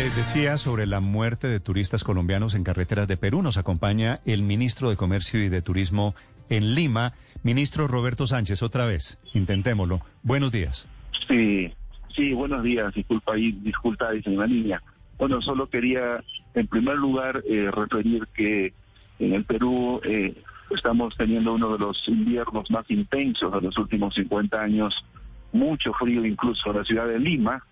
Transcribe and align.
Les 0.00 0.16
decía 0.16 0.56
sobre 0.56 0.86
la 0.86 1.00
muerte 1.00 1.46
de 1.46 1.60
turistas 1.60 2.04
colombianos 2.04 2.54
en 2.54 2.64
carreteras 2.64 3.06
de 3.06 3.18
Perú. 3.18 3.42
Nos 3.42 3.58
acompaña 3.58 4.20
el 4.24 4.40
ministro 4.40 4.88
de 4.88 4.96
Comercio 4.96 5.44
y 5.44 5.50
de 5.50 5.60
Turismo 5.60 6.14
en 6.48 6.74
Lima, 6.74 7.12
ministro 7.42 7.86
Roberto 7.86 8.26
Sánchez. 8.26 8.62
Otra 8.62 8.86
vez, 8.86 9.20
intentémoslo. 9.34 10.00
Buenos 10.22 10.52
días. 10.52 10.88
Sí, 11.28 11.70
sí, 12.16 12.32
buenos 12.32 12.62
días. 12.62 12.94
Disculpa 12.94 13.34
ahí, 13.34 13.52
disculpa, 13.60 14.10
dice 14.10 14.30
la 14.30 14.46
niña. 14.46 14.82
Bueno, 15.18 15.42
solo 15.42 15.68
quería, 15.68 16.24
en 16.54 16.66
primer 16.66 16.96
lugar, 16.96 17.44
eh, 17.46 17.70
referir 17.70 18.26
que 18.28 18.72
en 19.18 19.34
el 19.34 19.44
Perú 19.44 20.00
eh, 20.02 20.34
estamos 20.70 21.14
teniendo 21.14 21.52
uno 21.52 21.74
de 21.74 21.78
los 21.78 22.08
inviernos 22.08 22.70
más 22.70 22.90
intensos 22.90 23.52
de 23.52 23.60
los 23.60 23.76
últimos 23.76 24.14
50 24.14 24.62
años, 24.62 24.94
mucho 25.52 25.92
frío 25.92 26.24
incluso 26.24 26.70
en 26.70 26.76
la 26.78 26.84
ciudad 26.84 27.06
de 27.06 27.18
Lima, 27.18 27.62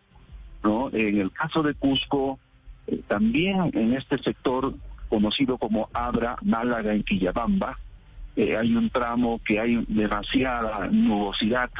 En 0.64 1.20
el 1.20 1.32
caso 1.32 1.62
de 1.62 1.74
Cusco, 1.74 2.38
eh, 2.86 3.00
también 3.06 3.70
en 3.74 3.94
este 3.94 4.18
sector 4.18 4.74
conocido 5.08 5.56
como 5.58 5.88
Abra, 5.92 6.36
Málaga, 6.42 6.92
en 6.92 7.02
Quillabamba, 7.02 7.78
eh, 8.36 8.56
hay 8.56 8.74
un 8.74 8.90
tramo 8.90 9.40
que 9.44 9.58
hay 9.60 9.84
demasiada 9.88 10.88
nubosidad. 10.90 11.70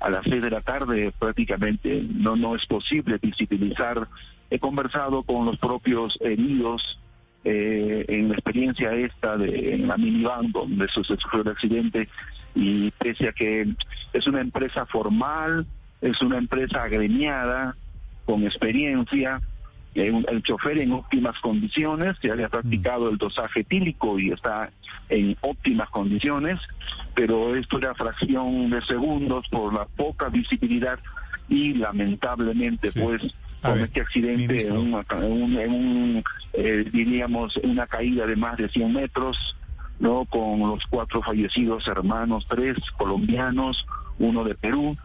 A 0.00 0.10
las 0.10 0.22
seis 0.24 0.42
de 0.42 0.50
la 0.50 0.60
tarde 0.60 1.12
prácticamente 1.18 2.04
no, 2.08 2.36
no 2.36 2.54
es 2.54 2.64
posible 2.66 3.18
visibilizar 3.20 4.06
He 4.50 4.58
conversado 4.58 5.22
con 5.22 5.44
los 5.44 5.58
propios 5.58 6.18
heridos 6.20 6.98
eh, 7.44 8.04
en 8.08 8.28
la 8.28 8.34
experiencia 8.34 8.92
esta 8.92 9.36
de 9.36 9.78
la 9.78 9.96
minivan 9.96 10.50
donde 10.52 10.88
se 10.88 11.04
sufrió 11.04 11.42
el 11.42 11.48
accidente 11.48 12.08
y 12.54 12.90
pese 12.92 13.28
a 13.28 13.32
que 13.32 13.68
es 14.12 14.26
una 14.26 14.40
empresa 14.40 14.86
formal, 14.86 15.66
es 16.00 16.20
una 16.22 16.38
empresa 16.38 16.82
agremiada, 16.82 17.76
con 18.28 18.44
experiencia, 18.44 19.40
el, 19.94 20.42
chofer 20.42 20.76
en 20.76 20.92
óptimas 20.92 21.40
condiciones, 21.40 22.14
se 22.20 22.30
había 22.30 22.50
practicado 22.50 23.08
el 23.08 23.16
dosaje 23.16 23.64
tílico 23.64 24.18
y 24.18 24.32
está 24.32 24.70
en 25.08 25.34
óptimas 25.40 25.88
condiciones, 25.88 26.60
pero 27.14 27.56
esto 27.56 27.78
era 27.78 27.94
fracción 27.94 28.68
de 28.68 28.82
segundos 28.82 29.46
por 29.50 29.72
la 29.72 29.86
poca 29.86 30.28
visibilidad 30.28 30.98
y 31.48 31.72
lamentablemente 31.72 32.92
pues 32.92 33.22
con 33.62 33.80
este 33.80 34.02
accidente 34.02 34.68
en 34.68 34.76
un, 34.76 35.58
en 35.58 35.72
un 35.72 36.24
eh, 36.52 36.84
diríamos, 36.92 37.56
una 37.62 37.86
caída 37.86 38.26
de 38.26 38.36
más 38.36 38.58
de 38.58 38.68
100 38.68 38.92
metros, 38.92 39.56
¿no? 40.00 40.26
Con 40.26 40.60
los 40.60 40.84
cuatro 40.90 41.22
fallecidos 41.22 41.88
hermanos, 41.88 42.46
tres 42.46 42.76
colombianos, 42.98 43.86
uno 44.18 44.44
de 44.44 44.54
Perú, 44.54 44.98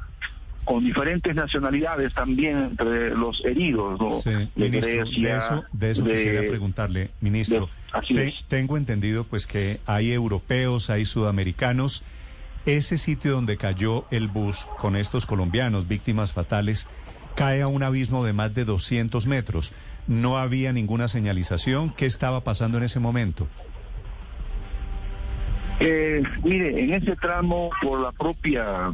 con 0.64 0.84
diferentes 0.84 1.36
nacionalidades 1.36 2.14
también 2.14 2.58
entre 2.58 3.16
los 3.16 3.44
heridos, 3.46 4.00
¿no? 4.00 4.22
de 4.56 4.70
Grecia. 4.70 5.66
De 5.72 5.92
eso, 5.92 6.06
quisiera 6.06 6.42
preguntarle, 6.42 7.12
ministro. 7.22 7.70
tengo 8.48 8.78
entendido 8.78 9.26
pues 9.26 9.48
que 9.48 9.80
hay 9.86 10.12
europeos, 10.12 10.90
hay 10.90 11.06
sudamericanos. 11.06 12.04
Ese 12.66 12.98
sitio 12.98 13.34
donde 13.34 13.58
cayó 13.58 14.06
el 14.10 14.30
bus 14.30 14.68
con 14.80 14.96
estos 14.96 15.26
colombianos, 15.26 15.88
víctimas 15.88 16.32
fatales, 16.32 16.88
cae 17.36 17.62
a 17.62 17.68
un 17.68 17.84
abismo 17.84 18.24
de 18.24 18.32
más 18.32 18.54
de 18.54 18.64
200 18.64 19.28
metros. 19.28 19.74
No 20.08 20.38
había 20.38 20.72
ninguna 20.72 21.08
señalización. 21.10 21.94
¿Qué 21.94 22.06
estaba 22.06 22.44
pasando 22.44 22.78
en 22.78 22.86
ese 22.86 23.00
momento? 23.00 23.48
Eh, 25.80 26.24
mire, 26.44 26.82
en 26.82 26.94
ese 26.94 27.16
tramo, 27.18 27.70
por 27.82 28.00
la 28.00 28.12
propia 28.14 28.94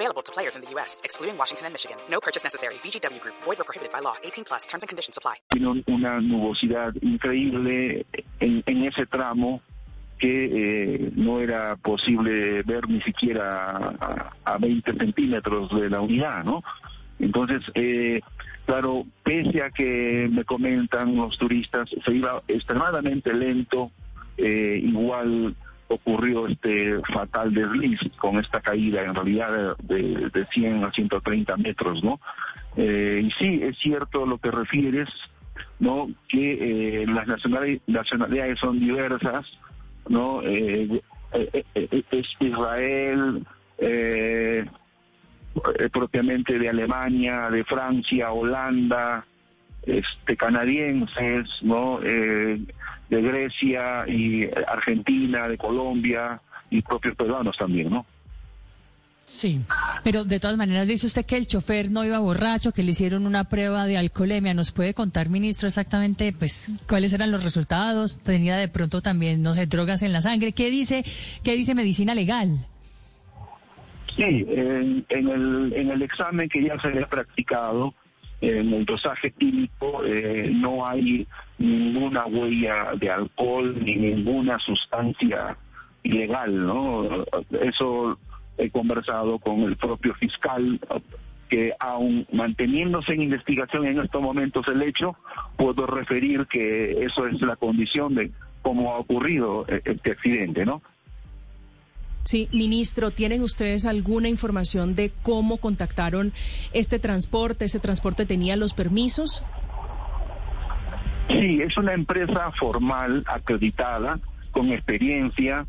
Available 0.00 0.22
to 0.22 0.32
players 0.32 0.56
in 0.56 0.62
the 0.62 0.70
U.S., 0.76 1.02
excluding 1.04 1.36
Washington 1.36 1.66
and 1.66 1.74
Michigan. 1.74 1.98
No 2.08 2.20
purchase 2.20 2.42
necessary. 2.42 2.76
VGW 2.76 3.20
Group. 3.20 3.34
Void 3.44 3.60
or 3.60 3.64
prohibited 3.64 3.92
by 3.92 4.00
law. 4.00 4.14
18 4.24 4.44
plus. 4.44 4.66
Terms 4.66 4.82
and 4.82 4.88
conditions 4.88 5.18
apply. 5.18 5.34
Una 5.88 6.20
nubosidad 6.22 6.94
increíble 7.02 8.06
en, 8.40 8.62
en 8.64 8.84
ese 8.84 9.04
tramo 9.04 9.60
que 10.18 11.04
eh, 11.04 11.12
no 11.16 11.40
era 11.40 11.76
posible 11.76 12.62
ver 12.62 12.88
ni 12.88 13.02
siquiera 13.02 13.94
a, 14.00 14.32
a 14.44 14.56
20 14.56 14.94
centímetros 14.94 15.70
de 15.78 15.90
la 15.90 16.00
unidad, 16.00 16.44
¿no? 16.44 16.62
Entonces, 17.18 17.60
eh, 17.74 18.22
claro, 18.64 19.04
pese 19.22 19.62
a 19.62 19.70
que 19.70 20.30
me 20.32 20.44
comentan 20.44 21.14
los 21.14 21.36
turistas, 21.36 21.90
se 21.90 22.12
iba 22.12 22.42
extremadamente 22.48 23.34
lento, 23.34 23.90
eh, 24.38 24.80
igual 24.82 25.54
ocurrió 25.90 26.46
este 26.46 27.00
fatal 27.12 27.52
desliz 27.52 27.98
con 28.16 28.38
esta 28.38 28.60
caída 28.60 29.02
en 29.02 29.14
realidad 29.14 29.76
de, 29.82 30.30
de 30.32 30.46
100 30.46 30.84
a 30.84 30.92
130 30.92 31.56
metros, 31.56 32.02
¿no? 32.04 32.20
Eh, 32.76 33.22
y 33.24 33.30
sí, 33.32 33.60
es 33.62 33.76
cierto 33.78 34.24
lo 34.24 34.38
que 34.38 34.52
refieres, 34.52 35.08
¿no? 35.80 36.08
Que 36.28 37.02
eh, 37.02 37.06
las 37.06 37.26
nacionalidades 37.26 38.58
son 38.60 38.78
diversas, 38.78 39.46
¿no? 40.08 40.42
Eh, 40.44 41.02
es 41.32 42.26
Israel, 42.38 43.44
propiamente 45.92 46.58
de 46.58 46.68
Alemania, 46.68 47.50
de 47.50 47.64
Francia, 47.64 48.30
Holanda, 48.30 49.24
este 49.86 50.36
canadienses, 50.36 51.48
¿no? 51.62 52.00
de 53.10 53.22
Grecia 53.22 54.04
y 54.06 54.48
Argentina, 54.66 55.48
de 55.48 55.58
Colombia 55.58 56.40
y 56.70 56.80
propios 56.80 57.16
peruanos 57.16 57.56
también, 57.58 57.90
¿no? 57.90 58.06
Sí, 59.24 59.60
pero 60.02 60.24
de 60.24 60.40
todas 60.40 60.56
maneras 60.56 60.88
dice 60.88 61.06
usted 61.06 61.24
que 61.24 61.36
el 61.36 61.46
chofer 61.46 61.90
no 61.90 62.04
iba 62.04 62.18
borracho, 62.18 62.72
que 62.72 62.82
le 62.82 62.90
hicieron 62.90 63.26
una 63.26 63.44
prueba 63.44 63.86
de 63.86 63.96
alcoholemia. 63.96 64.54
¿Nos 64.54 64.72
puede 64.72 64.92
contar, 64.92 65.28
ministro, 65.28 65.68
exactamente 65.68 66.32
pues 66.36 66.66
cuáles 66.88 67.12
eran 67.12 67.30
los 67.30 67.44
resultados? 67.44 68.18
¿Tenía 68.18 68.56
de 68.56 68.66
pronto 68.66 69.02
también, 69.02 69.40
no 69.40 69.54
sé, 69.54 69.66
drogas 69.66 70.02
en 70.02 70.12
la 70.12 70.20
sangre? 70.20 70.50
¿Qué 70.50 70.68
dice, 70.68 71.04
qué 71.44 71.52
dice 71.52 71.76
medicina 71.76 72.12
legal? 72.12 72.66
Sí, 74.16 74.24
en, 74.48 75.04
el, 75.08 75.72
en 75.76 75.90
el 75.90 76.02
examen 76.02 76.48
que 76.48 76.64
ya 76.64 76.80
se 76.80 76.88
había 76.88 77.06
practicado, 77.06 77.94
en 78.40 78.72
el 78.72 78.84
dosaje 78.84 79.30
químico, 79.32 80.04
eh, 80.04 80.50
no 80.52 80.86
hay 80.86 81.26
ninguna 81.58 82.26
huella 82.26 82.92
de 82.96 83.10
alcohol 83.10 83.76
ni 83.84 83.96
ninguna 83.96 84.58
sustancia 84.58 85.56
ilegal, 86.02 86.66
¿no? 86.66 87.24
Eso 87.60 88.18
he 88.56 88.70
conversado 88.70 89.38
con 89.38 89.60
el 89.60 89.76
propio 89.76 90.14
fiscal 90.14 90.80
que 91.50 91.74
aún 91.80 92.26
manteniéndose 92.32 93.12
en 93.12 93.22
investigación 93.22 93.84
en 93.84 93.98
estos 93.98 94.22
momentos 94.22 94.66
el 94.68 94.82
hecho, 94.82 95.16
puedo 95.56 95.86
referir 95.86 96.46
que 96.46 97.04
eso 97.04 97.26
es 97.26 97.40
la 97.42 97.56
condición 97.56 98.14
de 98.14 98.30
cómo 98.62 98.92
ha 98.92 98.98
ocurrido 98.98 99.66
e-, 99.68 99.82
este 99.84 100.12
accidente, 100.12 100.64
¿no? 100.64 100.80
Sí, 102.24 102.48
ministro, 102.52 103.10
¿tienen 103.10 103.42
ustedes 103.42 103.86
alguna 103.86 104.28
información 104.28 104.94
de 104.94 105.10
cómo 105.22 105.58
contactaron 105.58 106.32
este 106.72 106.98
transporte? 106.98 107.64
¿Ese 107.64 107.80
transporte 107.80 108.26
tenía 108.26 108.56
los 108.56 108.74
permisos? 108.74 109.42
Sí, 111.28 111.60
es 111.60 111.76
una 111.76 111.94
empresa 111.94 112.50
formal, 112.58 113.24
acreditada, 113.26 114.18
con 114.50 114.70
experiencia, 114.72 115.66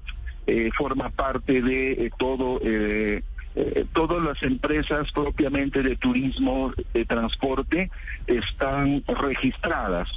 eh, 0.47 0.69
forma 0.75 1.09
parte 1.09 1.61
de 1.61 1.91
eh, 1.91 2.11
todo 2.17 2.59
eh, 2.63 3.23
eh, 3.53 3.85
todas 3.93 4.23
las 4.23 4.41
empresas 4.43 5.11
propiamente 5.11 5.83
de 5.83 5.97
turismo, 5.97 6.73
de 6.93 7.05
transporte, 7.05 7.91
están 8.27 9.03
registradas. 9.07 10.07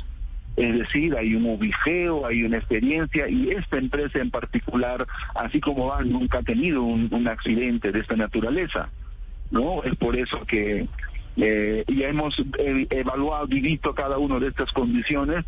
Es 0.57 0.79
decir, 0.79 1.17
hay 1.17 1.35
un 1.35 1.47
ubiceo, 1.47 2.27
hay 2.27 2.45
una 2.45 2.59
experiencia 2.59 3.29
y 3.29 3.51
esta 3.51 3.79
empresa 3.79 4.21
en 4.21 4.31
particular, 4.31 5.05
así 5.35 5.61
como 5.61 5.87
van, 5.87 6.11
nunca 6.11 6.39
ha 6.39 6.43
tenido 6.43 6.83
un, 6.83 7.29
accidente 7.29 7.91
de 7.91 8.01
esta 8.01 8.17
naturaleza. 8.17 8.89
¿no? 9.51 9.83
Es 9.83 9.97
por 9.97 10.17
eso 10.17 10.45
que 10.47 10.87
eh, 11.37 11.85
ya 11.89 12.09
hemos 12.09 12.39
eh, 12.59 12.87
evaluado 12.91 13.49
y 13.51 13.61
visto 13.61 13.95
cada 13.95 14.19
una 14.19 14.39
de 14.39 14.49
estas 14.49 14.71
condiciones 14.73 15.45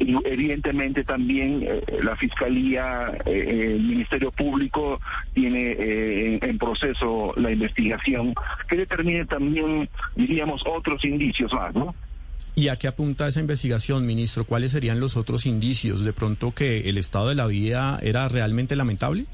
evidentemente 0.00 1.04
también 1.04 1.62
eh, 1.62 1.80
la 2.02 2.16
Fiscalía, 2.16 3.12
el 3.24 3.80
Ministerio 3.82 4.32
Público 4.32 5.00
tiene 5.32 6.38
en 6.42 6.58
proceso 6.58 7.32
la 7.36 7.52
investigación 7.52 8.34
que 8.68 8.76
determine 8.76 9.26
también, 9.26 9.88
diríamos, 10.16 10.62
otros 10.66 11.04
indicios 11.04 11.52
más, 11.52 11.72
¿no? 11.74 11.94
¿Y 12.56 12.68
a 12.68 12.76
qué 12.76 12.88
apunta 12.88 13.28
esa 13.28 13.40
investigación, 13.40 14.06
ministro? 14.06 14.44
¿Cuáles 14.44 14.72
serían 14.72 14.98
los 14.98 15.18
otros 15.18 15.44
indicios? 15.44 16.02
¿De 16.04 16.14
pronto 16.14 16.52
que 16.52 16.88
el 16.88 16.96
estado 16.96 17.28
de 17.28 17.34
la 17.34 17.46
vía 17.46 17.98
era 18.02 18.28
realmente 18.28 18.74
lamentable? 18.76 19.26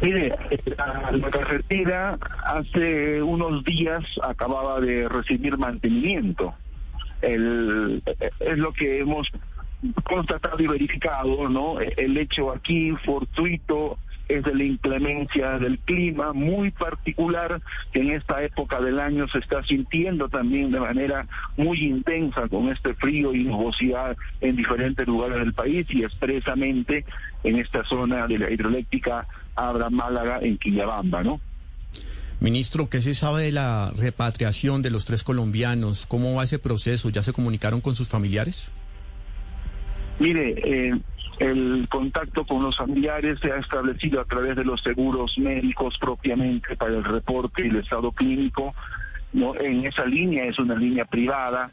Mire, 0.00 0.32
la 0.66 1.30
carretera 1.30 2.18
hace 2.44 3.20
unos 3.20 3.64
días 3.64 4.04
acababa 4.22 4.80
de 4.80 5.08
recibir 5.08 5.58
mantenimiento 5.58 6.54
el, 7.22 8.02
es 8.40 8.58
lo 8.58 8.72
que 8.72 9.00
hemos 9.00 9.28
constatado 10.04 10.62
y 10.62 10.66
verificado, 10.68 11.48
¿no? 11.48 11.80
El 11.80 12.16
hecho 12.16 12.52
aquí 12.52 12.92
fortuito 13.04 13.98
es 14.28 14.42
de 14.42 14.54
la 14.54 14.64
inclemencia 14.64 15.58
del 15.58 15.78
clima 15.78 16.32
muy 16.32 16.70
particular 16.70 17.60
que 17.92 18.00
en 18.00 18.10
esta 18.10 18.42
época 18.42 18.80
del 18.80 18.98
año 18.98 19.28
se 19.28 19.38
está 19.38 19.62
sintiendo 19.64 20.28
también 20.28 20.70
de 20.72 20.80
manera 20.80 21.26
muy 21.56 21.84
intensa 21.84 22.48
con 22.48 22.68
este 22.68 22.94
frío 22.94 23.34
y 23.34 23.44
nubosidad 23.44 24.16
en 24.40 24.56
diferentes 24.56 25.06
lugares 25.06 25.38
del 25.38 25.52
país 25.52 25.86
y 25.90 26.02
expresamente 26.02 27.04
en 27.44 27.56
esta 27.56 27.84
zona 27.84 28.26
de 28.26 28.38
la 28.38 28.50
hidroeléctrica 28.50 29.26
Abra 29.54 29.90
Málaga 29.90 30.40
en 30.42 30.58
Quillabamba, 30.58 31.22
¿no? 31.22 31.40
Ministro, 32.38 32.90
¿qué 32.90 33.00
se 33.00 33.14
sabe 33.14 33.44
de 33.44 33.52
la 33.52 33.92
repatriación 33.96 34.82
de 34.82 34.90
los 34.90 35.06
tres 35.06 35.22
colombianos? 35.22 36.04
¿Cómo 36.06 36.34
va 36.34 36.44
ese 36.44 36.58
proceso? 36.58 37.08
¿Ya 37.08 37.22
se 37.22 37.32
comunicaron 37.32 37.80
con 37.80 37.94
sus 37.94 38.08
familiares? 38.08 38.70
Mire, 40.18 40.54
eh, 40.64 40.94
el 41.38 41.86
contacto 41.90 42.46
con 42.46 42.62
los 42.62 42.76
familiares 42.76 43.38
se 43.40 43.52
ha 43.52 43.58
establecido 43.58 44.20
a 44.20 44.24
través 44.24 44.56
de 44.56 44.64
los 44.64 44.82
seguros 44.82 45.36
médicos 45.38 45.98
propiamente 45.98 46.76
para 46.76 46.92
el 46.96 47.04
reporte 47.04 47.66
y 47.66 47.68
el 47.68 47.76
estado 47.76 48.12
clínico. 48.12 48.74
¿no? 49.32 49.54
En 49.56 49.84
esa 49.84 50.04
línea 50.06 50.44
es 50.44 50.58
una 50.58 50.74
línea 50.74 51.04
privada 51.04 51.70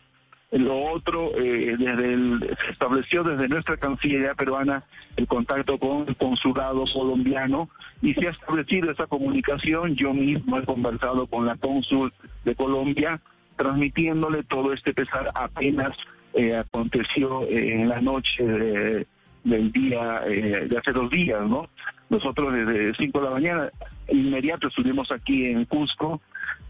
lo 0.60 0.84
otro, 0.86 1.32
eh, 1.36 1.76
desde 1.78 2.56
se 2.64 2.72
estableció 2.72 3.24
desde 3.24 3.48
nuestra 3.48 3.76
Cancillería 3.78 4.36
peruana 4.36 4.84
el 5.16 5.26
contacto 5.28 5.80
con 5.80 6.08
el 6.08 6.16
consulado 6.16 6.86
colombiano 6.94 7.70
y 8.04 8.14
se 8.14 8.28
ha 8.28 8.32
establecido 8.32 8.92
esa 8.92 9.08
comunicación. 9.08 9.96
Yo 9.96 10.14
mismo 10.14 10.60
he 10.60 10.64
conversado 10.64 11.26
con 11.26 11.48
la 11.48 11.56
cónsul 11.56 12.14
de 12.46 12.56
Colombia, 12.56 13.20
transmitiéndole 13.56 14.44
todo 14.44 14.74
este 14.74 14.94
pesar 14.94 15.32
apenas 15.34 15.98
eh, 16.34 16.56
aconteció 16.56 17.44
eh, 17.44 17.74
en 17.74 17.90
la 17.90 18.02
noche 18.02 19.06
del 19.44 19.72
día, 19.74 20.22
de 20.22 20.78
hace 20.78 20.94
dos 20.94 21.10
días, 21.10 21.42
¿no? 21.48 21.68
Nosotros 22.10 22.54
desde 22.54 22.94
5 22.96 23.20
de 23.20 23.26
la 23.26 23.32
mañana, 23.32 23.70
inmediato 24.08 24.68
estuvimos 24.68 25.12
aquí 25.12 25.46
en 25.46 25.66
Cusco. 25.66 26.22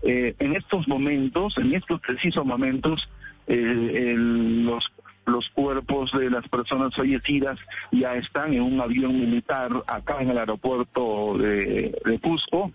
en 0.01 0.55
estos 0.55 0.87
momentos, 0.87 1.57
en 1.57 1.75
estos 1.75 2.01
precisos 2.01 2.45
momentos, 2.45 3.07
eh, 3.47 4.15
los 4.17 4.83
los 5.25 5.49
cuerpos 5.49 6.11
de 6.11 6.29
las 6.29 6.47
personas 6.47 6.93
fallecidas 6.95 7.57
ya 7.91 8.15
están 8.15 8.53
en 8.53 8.61
un 8.61 8.81
avión 8.81 9.19
militar 9.19 9.71
acá 9.87 10.21
en 10.21 10.29
el 10.29 10.37
aeropuerto 10.37 11.37
de, 11.37 12.19
Cusco 12.21 12.71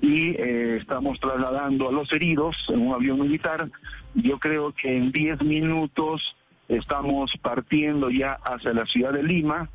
y 0.00 0.30
eh, 0.30 0.78
estamos 0.80 1.20
trasladando 1.20 1.88
a 1.88 1.92
los 1.92 2.12
heridos 2.12 2.56
en 2.68 2.86
un 2.86 2.94
avión 2.94 3.20
militar. 3.20 3.68
Yo 4.14 4.38
creo 4.38 4.72
que 4.72 4.96
en 4.96 5.12
10 5.12 5.42
minutos 5.42 6.34
estamos 6.68 7.32
partiendo 7.42 8.10
ya 8.10 8.32
hacia 8.44 8.72
la 8.72 8.86
ciudad 8.86 9.12
de 9.12 9.22
Lima 9.22 9.68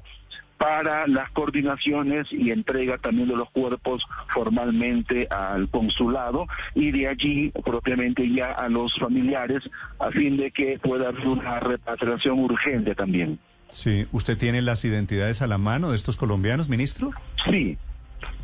para 0.58 1.08
las 1.08 1.30
coordinaciones 1.32 2.28
y 2.32 2.52
entrega 2.52 2.98
también 2.98 3.28
de 3.28 3.36
los 3.36 3.50
cuerpos 3.52 4.04
formalmente 4.30 5.28
al 5.30 5.70
consulado 5.70 6.48
y 6.74 6.92
de 6.92 7.08
allí 7.08 7.52
propiamente 7.66 8.30
ya 8.30 8.52
a 8.52 8.70
los 8.70 8.96
familiares 8.98 9.64
a 10.00 10.10
fin 10.12 10.38
de 10.38 10.52
que 10.52 10.80
pueda 10.80 11.10
haber 11.10 11.28
una 11.28 11.60
repatriación 11.60 12.40
urgente 12.40 12.96
también. 12.96 13.40
Sí, 13.72 14.06
¿usted 14.12 14.38
tiene 14.38 14.62
las 14.62 14.86
identidades 14.86 15.42
a 15.42 15.48
la 15.48 15.58
mano 15.58 15.90
de 15.90 15.96
estos 15.96 16.16
colombianos, 16.16 16.70
ministro? 16.70 17.12
Sí, 17.50 17.78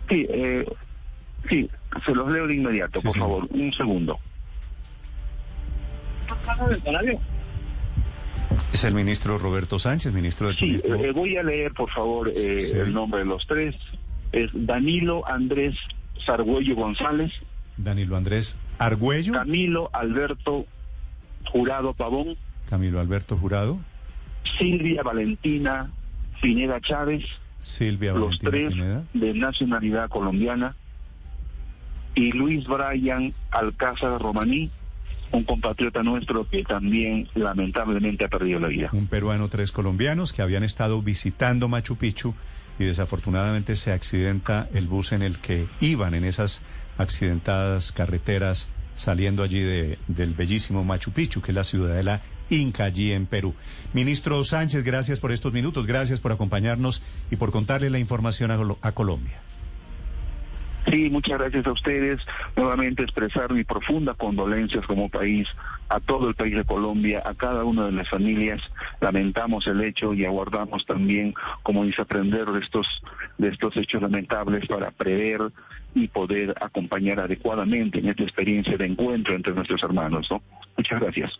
sí, 0.09 0.25
eh, 0.29 0.65
sí, 1.47 1.69
se 2.05 2.15
los 2.15 2.31
leo 2.31 2.47
de 2.47 2.55
inmediato, 2.55 2.99
por 3.01 3.15
favor, 3.15 3.47
un 3.51 3.71
segundo. 3.73 4.19
Es 8.71 8.83
el 8.83 8.93
ministro 8.93 9.39
Roberto 9.39 9.79
Sánchez, 9.79 10.13
ministro 10.13 10.49
de 10.49 10.53
sí, 10.53 10.77
eh, 10.83 11.11
voy 11.11 11.35
a 11.37 11.43
leer, 11.43 11.73
por 11.73 11.89
favor, 11.89 12.29
eh, 12.29 12.81
el 12.81 12.93
nombre 12.93 13.21
de 13.21 13.25
los 13.25 13.45
tres. 13.47 13.75
Es 14.31 14.51
Danilo 14.53 15.27
Andrés 15.27 15.75
Sargüello 16.25 16.75
González. 16.75 17.31
Danilo 17.77 18.15
Andrés 18.15 18.59
Argüello. 18.77 19.33
Camilo 19.33 19.89
Alberto 19.91 20.65
Jurado 21.51 21.93
Pavón. 21.93 22.37
Camilo 22.69 22.99
Alberto 22.99 23.37
Jurado. 23.37 23.79
Silvia 24.59 25.01
Valentina 25.01 25.91
Pineda 26.41 26.79
Chávez. 26.79 27.25
Silvia 27.59 28.13
Los 28.13 28.37
tres 28.39 28.73
de 29.13 29.33
nacionalidad 29.33 30.09
colombiana. 30.09 30.75
Y 32.13 32.31
Luis 32.31 32.65
Brian 32.67 33.33
Alcázar 33.51 34.21
Romaní 34.21 34.69
un 35.31 35.43
compatriota 35.43 36.03
nuestro 36.03 36.47
que 36.47 36.63
también 36.63 37.27
lamentablemente 37.35 38.25
ha 38.25 38.29
perdido 38.29 38.59
la 38.59 38.67
vida. 38.67 38.89
Un 38.91 39.07
peruano, 39.07 39.49
tres 39.49 39.71
colombianos 39.71 40.33
que 40.33 40.41
habían 40.41 40.63
estado 40.63 41.01
visitando 41.01 41.67
Machu 41.67 41.95
Picchu 41.97 42.33
y 42.79 42.85
desafortunadamente 42.85 43.75
se 43.75 43.91
accidenta 43.91 44.69
el 44.73 44.87
bus 44.87 45.11
en 45.11 45.21
el 45.21 45.39
que 45.39 45.67
iban 45.81 46.13
en 46.13 46.23
esas 46.23 46.61
accidentadas 46.97 47.91
carreteras 47.91 48.69
saliendo 48.95 49.43
allí 49.43 49.61
de, 49.61 49.97
del 50.07 50.33
bellísimo 50.33 50.83
Machu 50.83 51.11
Picchu, 51.11 51.41
que 51.41 51.51
es 51.51 51.55
la 51.55 51.63
ciudadela 51.63 52.21
Inca 52.49 52.85
allí 52.85 53.11
en 53.11 53.27
Perú. 53.27 53.53
Ministro 53.93 54.43
Sánchez, 54.43 54.83
gracias 54.83 55.19
por 55.19 55.31
estos 55.31 55.53
minutos, 55.53 55.85
gracias 55.85 56.19
por 56.19 56.31
acompañarnos 56.31 57.01
y 57.29 57.35
por 57.35 57.51
contarle 57.51 57.89
la 57.89 57.99
información 57.99 58.51
a 58.81 58.91
Colombia. 58.93 59.41
Sí, 60.87 61.09
muchas 61.09 61.39
gracias 61.39 61.65
a 61.67 61.71
ustedes. 61.71 62.19
Nuevamente 62.55 63.03
expresar 63.03 63.51
mi 63.53 63.63
profunda 63.63 64.13
condolencias 64.13 64.85
como 64.85 65.09
país 65.09 65.47
a 65.89 65.99
todo 65.99 66.29
el 66.29 66.35
país 66.35 66.55
de 66.55 66.63
Colombia, 66.63 67.21
a 67.25 67.33
cada 67.33 67.63
una 67.63 67.85
de 67.85 67.91
las 67.91 68.09
familias. 68.09 68.61
Lamentamos 69.01 69.67
el 69.67 69.81
hecho 69.81 70.13
y 70.13 70.25
aguardamos 70.25 70.85
también, 70.85 71.33
como 71.63 71.83
dice, 71.83 72.01
aprender 72.01 72.45
de 72.45 72.59
estos, 72.59 72.87
de 73.37 73.49
estos 73.49 73.75
hechos 73.77 74.01
lamentables 74.01 74.67
para 74.67 74.91
prever 74.91 75.51
y 75.95 76.07
poder 76.07 76.55
acompañar 76.61 77.19
adecuadamente 77.19 77.99
en 77.99 78.09
esta 78.09 78.23
experiencia 78.23 78.77
de 78.77 78.85
encuentro 78.85 79.35
entre 79.35 79.53
nuestros 79.53 79.81
hermanos. 79.83 80.27
¿no? 80.29 80.41
Muchas 80.77 80.99
gracias. 80.99 81.39